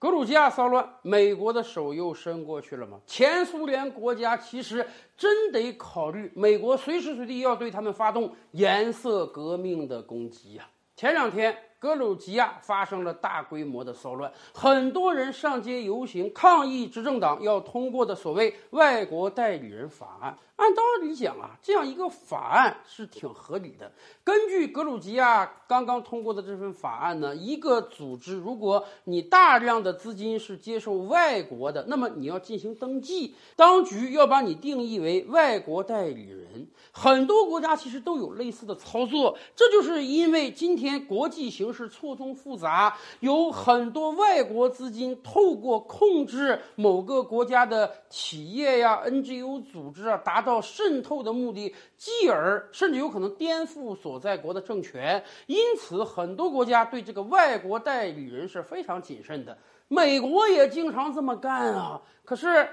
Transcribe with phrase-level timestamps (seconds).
[0.00, 2.98] 格鲁吉亚骚乱，美国的手又伸过去了吗？
[3.06, 4.84] 前苏联国家其实
[5.14, 10.66] 真得考虑，美国随时随地要对他们发动颜色革命的攻击呀。
[10.96, 11.54] 前两天。
[11.80, 20.36] 格鲁吉亚发生了大规模的骚乱，很多人上街游行抗议执政党要通过的所谓外国代理人法案。
[20.56, 23.90] 按道理讲啊，这样一个法案是挺合理的。
[24.22, 36.68] 根据格鲁吉亚刚刚通过的这份法案呢，一个组织如果你大量的资金是接受外国的，那么你要进行登记，当局要把你定义为外国代理人。
[36.92, 55.22] 很多国家其实都有类似的操作，这就是因为今天国际形势错综复杂，有很多外国资金透过控制某个国家的企业呀、NGO 组织啊，达到渗透的目的，继而甚至有可能颠覆所在国的政权。
[55.46, 59.56] 因此，很多国家对这个外国代理人是非常谨慎的。
[59.88, 62.68] 美国也经常这么干啊，可是。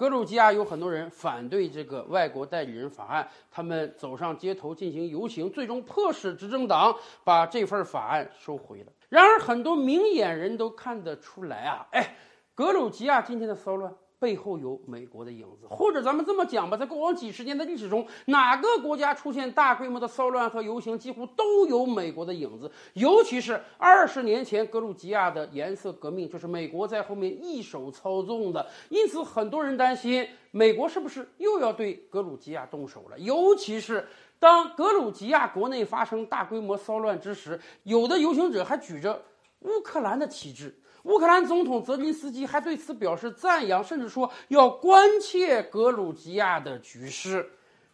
[0.00, 8.86] 格鲁吉亚有很多人反对这个外国代理人法案，他们走上街头进行游行，最终迫使执政党把这份法案收回了。
[9.10, 12.16] 然而，很多明眼人都看得出来啊，哎，
[12.54, 13.94] 格鲁吉亚今天的骚乱。
[14.20, 22.70] 背后有美国的影子，或者咱们这么讲吧，在过往几十年的历史中，哪个国家出现大规模的骚乱和游行，几乎都有美国的影子。
[22.92, 28.68] 尤其是二十年前格鲁吉亚的颜色革命，就是美国在后面一手操纵的。
[28.90, 33.18] 因此，很多人担心美国是不是又要对格鲁吉亚动手了。
[33.18, 34.06] 尤其是
[34.38, 39.22] 当格鲁吉亚国内发生大规模骚乱之时，有的游行者还举着
[39.60, 40.76] 乌克兰的旗帜。
[41.04, 47.50] 乌克兰总统泽连斯基还对此表示赞扬，甚至说要关切格鲁吉亚的局势。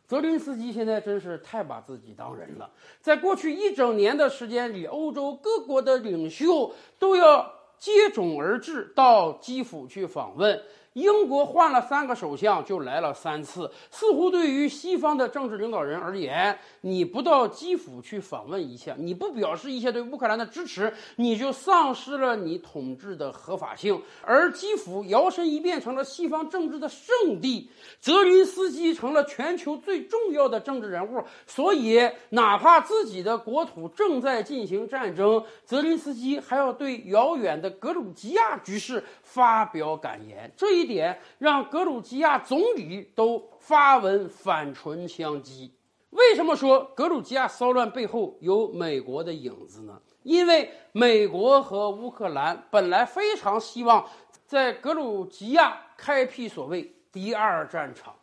[0.07, 2.71] 泽连斯基现在真是太把自己当人了。
[3.01, 10.63] 在过去一整年的时间里，欧洲各国的领袖都要接踵而至到基辅去访问。
[10.97, 24.01] 英国换了三个首相就来了三次，似乎对于西方的政治领导人而言，你不到基辅去访问一下，你不表示一下对乌克兰的支持，你就丧失了你统治的合法性。
[24.23, 31.23] 而基辅摇身一变成了西方政治的圣地，泽林斯基成了全球最重要的政治人物。
[31.47, 40.51] 所以，哪怕自己的国土正在进行战争，泽林斯基还要对遥远的格鲁吉亚局势发表感言。
[40.57, 40.86] 这一。
[40.87, 45.71] 点让格鲁吉亚总理都发文反唇相讥。
[46.11, 50.01] 为什么说格鲁吉亚骚乱背后有美国的影子呢？
[50.23, 54.07] 因为美国和乌克兰本来非常希望
[54.47, 58.15] 在格鲁吉亚开辟所谓第二战场。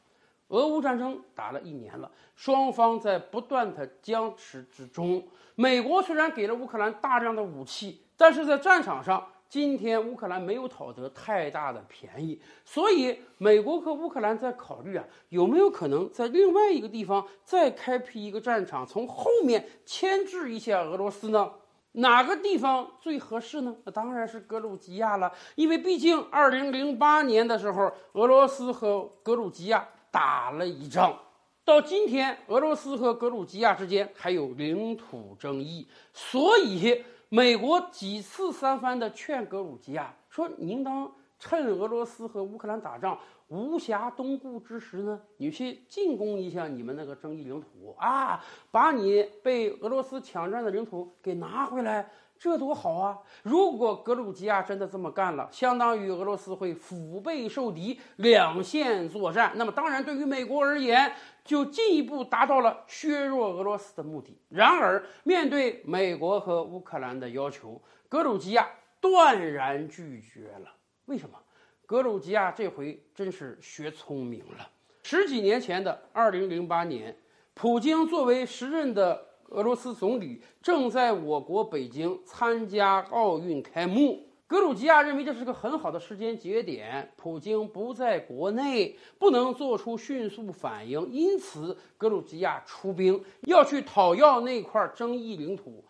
[0.48, 5.24] 俄乌战争打了一年了，双方在不断的僵持之中。
[5.56, 9.28] 美国虽然给了乌克兰大量的武器，但是在战场上。
[9.54, 21.52] 今天乌克兰没有讨得太大的便宜，所以美国和乌克兰在考虑啊，有没有可能在另外一个地方再开辟一个战场，从后面牵制一下俄罗斯呢？
[21.92, 23.76] 哪个地方最合适呢？
[23.84, 31.16] 那当然是格鲁吉亚了，因为毕竟二零零八年的时候，俄罗斯和格鲁吉亚打了一仗，
[31.64, 37.04] 到今天俄罗斯和格鲁吉亚之间还有领土争议，所以。
[37.36, 43.18] 美国几次三番的劝格鲁吉亚说：“您当趁俄罗斯和乌克兰打仗
[43.48, 48.40] 无暇东顾之时呢，你去进攻一下你们那个争议领土啊，
[48.70, 52.08] 把你被俄罗斯抢占的领土给拿回来。”
[52.44, 53.18] 这多好啊！
[53.42, 59.54] 如果格鲁吉亚真的这么干了，相当于俄罗斯会腹背受敌，两线作战。
[59.56, 61.10] 那么，当然对于美国而言，
[61.46, 64.38] 就进一步达到了削弱俄罗斯的目的。
[64.50, 70.70] 然而，面对美国和乌克兰的要求，格鲁吉亚断然拒绝了。
[71.06, 71.40] 为什么？
[71.86, 74.70] 格鲁吉亚这回真是学聪明了。
[75.04, 77.18] 十几年前的二零零八年，
[77.54, 79.28] 普京作为时任的。
[79.54, 87.12] 俄罗斯总理正在我国北京参加奥运开幕，格鲁吉亚认为这是个很好的时间节点。
[87.16, 95.86] 普京不在国内，不能做出迅速反应，因此格鲁吉亚出兵要去讨要那块争议领土。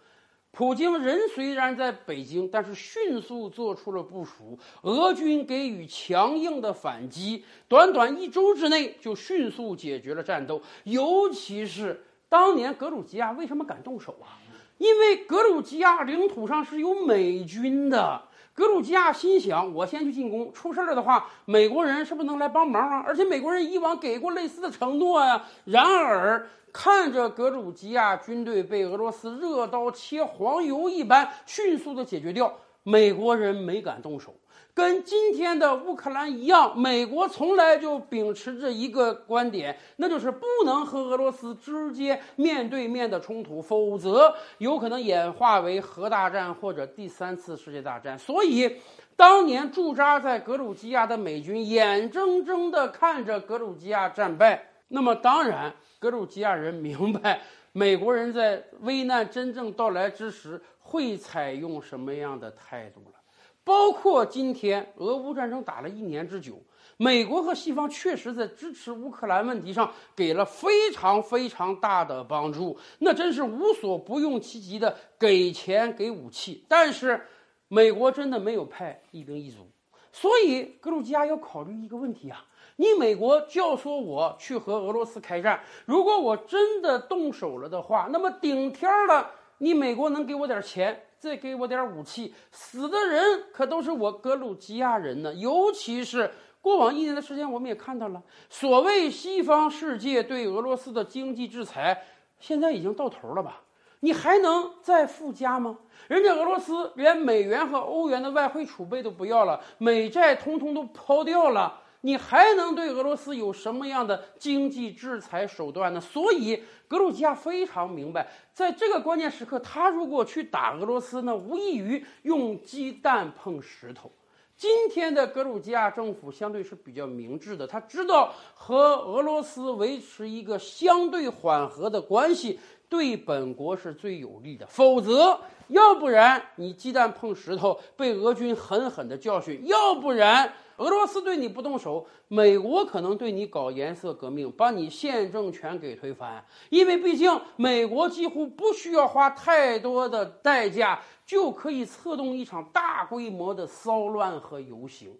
[0.51, 12.03] 普京人虽然在北京，但是迅速做出了部署，俄军给予强硬的反击，短短一周之内就迅速解决了战斗，尤其是。
[12.33, 14.41] 当年格鲁吉亚为什么敢动手啊？
[14.79, 18.23] 因为格鲁吉亚领土上是有美军的。
[18.55, 23.03] 格鲁吉亚心想：我先去进攻，出事了的话，美国人是不是能来帮忙啊？
[23.05, 25.45] 而且美国人以往给过类似的承诺呀。
[25.65, 32.51] 然而，看着格鲁吉亚军队被俄罗斯热刀切黄油一般迅速的解决掉，
[32.81, 34.33] 美国人没敢动手。
[34.75, 48.17] 跟今天的乌克兰一样，美国从来就秉持着一个观点，那就是不能和俄罗斯直接面对面的冲突，否则有可能演化为核大战或者第三次世界大战。
[48.17, 48.77] 所以，
[49.15, 57.41] 当年驻扎在格鲁吉亚的美军眼睁睁地看着格鲁吉亚战败，那么当然，格鲁吉亚人明白
[57.73, 63.19] 美国人在危难真正到来之时会采用什么样的态度了。
[63.63, 66.61] 包括今天俄乌战争打了一年之久，
[66.97, 76.65] 美国和西方确实在支持乌克兰问题上给了非常非常大的帮助，那真是无所不用其极的给钱给武器。
[76.67, 77.25] 但是，
[77.69, 79.67] 美国真的没有派一兵一卒，
[80.11, 82.45] 所以格鲁吉亚要考虑一个问题啊：
[82.75, 91.05] 你美国教唆我去和俄罗斯开战，如果我真的动手了的话，那么顶天了，你美国能给我点钱？
[91.23, 95.33] 再给我点武器，死的人可都是我格鲁吉亚人呢。
[95.35, 96.29] 尤其是
[96.59, 102.03] 过往一年的时间，我们也看到了，所谓西方世界对俄罗斯的经济制裁，
[102.41, 103.61] 现在已经到头了吧？
[104.01, 105.79] 你还能再附加吗？
[106.09, 111.82] 人家俄罗斯连美元和欧元的外汇储备都不要了，美债通通都抛掉了。
[112.05, 116.01] 你还能对俄罗斯有什么样的经济制裁手段呢？
[116.01, 124.11] 所以格鲁吉亚非常明白，在这个关键时刻，他如果去打俄罗斯呢，无异于用鸡蛋碰石头。
[124.57, 132.59] 今天的格鲁吉亚政府相对是比较明智的，他知道和俄罗斯维持一个相对缓和的关系，
[132.89, 134.67] 对本国是最有利的。
[134.67, 135.39] 否则，
[135.69, 140.53] 要不然你鸡蛋碰石头，被俄军狠狠的教训；要不然。
[140.77, 146.43] 俄罗斯对你不动手，美国可能对你搞颜色革命，把你现政权给推翻。
[146.69, 155.15] 因为毕竟美国几乎不需要花太多的代价，就可以策动一场大规模的骚乱和游行。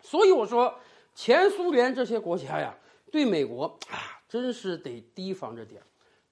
[0.00, 0.74] 所以我说，
[1.14, 2.74] 前苏联这些国家呀，
[3.10, 5.84] 对美国啊，真是得提防着点儿。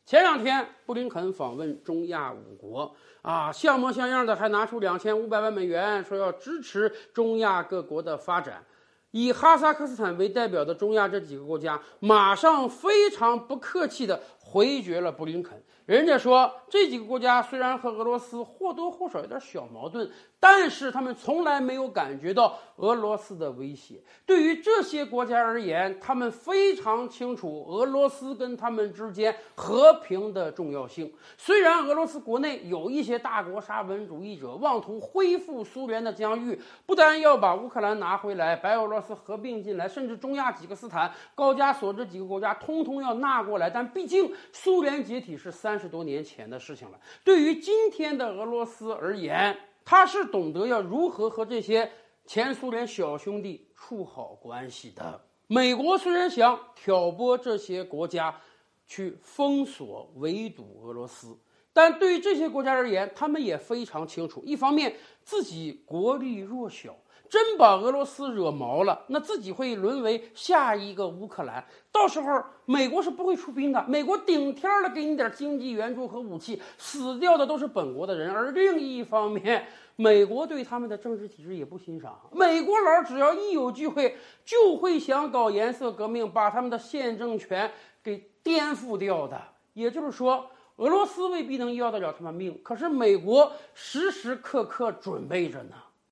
[0.07, 2.95] 前两天布林肯访问中亚五国。
[3.23, 8.65] 啊，像模像样的还拿出两千五百万美元，说要支持中亚各国的发展。
[9.11, 14.21] 以哈萨克斯坦为代表的中亚这几个国家，马上非常不客气的
[14.57, 15.63] 回绝了布林肯。
[15.85, 20.11] 人家说，这几个国家虽然和俄罗斯或多或少有点小矛盾，
[20.41, 24.03] 但是他们从来没有感觉到俄罗斯的威胁。
[24.25, 31.13] 对于这些国家而言，他们非常清楚俄罗斯跟他们之间和平的重要性。
[31.37, 45.79] 虽然俄罗斯国内有一些大国沙文主义者妄图恢复苏联的疆域，不但要把乌克兰拿回来，白俄罗斯合并进来，甚至中亚几个斯坦、高加索这几个国家通通要纳过来，但毕竟苏联解体是三。
[45.79, 46.99] 十多年前的事情了。
[47.23, 51.91] 对于今天的俄罗斯而言，他是懂得要如何和这些
[52.25, 55.21] 前苏联小兄弟处好关系的。
[55.47, 58.41] 美国虽然想挑拨这些国家
[58.87, 61.37] 去封锁、围堵俄罗斯，
[61.73, 66.97] 但对于这些国家而言，他们也非常清楚：一方面自己国力弱小。
[67.29, 71.65] 真把俄罗斯惹毛了，那自己会沦为下一个乌克兰。
[71.91, 78.31] 到时候美国是不会出兵的，美国顶天了给你点经济援助和武器，死掉的都是本国的人。
[78.31, 82.21] 而另一方面，美国对他们的政治体制也不欣赏。
[82.33, 87.71] 美国佬只要一有机会，就会想搞颜色革命，把他们的现政权
[88.03, 89.41] 给颠覆掉的。
[89.73, 95.75] 也就是说，俄罗斯未必能要得了他们命，可是美国时时刻刻准备着呢。